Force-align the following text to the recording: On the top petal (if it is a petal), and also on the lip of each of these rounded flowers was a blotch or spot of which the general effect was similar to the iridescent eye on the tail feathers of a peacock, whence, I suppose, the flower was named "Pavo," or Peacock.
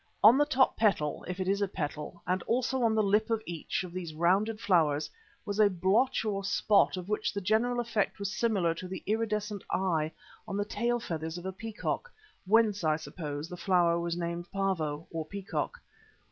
On 0.23 0.35
the 0.35 0.47
top 0.47 0.77
petal 0.77 1.23
(if 1.27 1.39
it 1.39 1.47
is 1.47 1.61
a 1.61 1.67
petal), 1.67 2.23
and 2.25 2.41
also 2.47 2.81
on 2.81 2.95
the 2.95 3.03
lip 3.03 3.29
of 3.29 3.39
each 3.45 3.83
of 3.83 3.93
these 3.93 4.15
rounded 4.15 4.59
flowers 4.59 5.11
was 5.45 5.59
a 5.59 5.69
blotch 5.69 6.25
or 6.25 6.43
spot 6.43 6.97
of 6.97 7.07
which 7.07 7.31
the 7.31 7.39
general 7.39 7.79
effect 7.79 8.17
was 8.17 8.33
similar 8.33 8.73
to 8.73 8.87
the 8.87 9.03
iridescent 9.05 9.63
eye 9.69 10.11
on 10.47 10.57
the 10.57 10.65
tail 10.65 10.99
feathers 10.99 11.37
of 11.37 11.45
a 11.45 11.51
peacock, 11.53 12.11
whence, 12.47 12.83
I 12.83 12.95
suppose, 12.95 13.47
the 13.47 13.57
flower 13.57 13.99
was 13.99 14.17
named 14.17 14.51
"Pavo," 14.51 15.05
or 15.11 15.23
Peacock. 15.23 15.79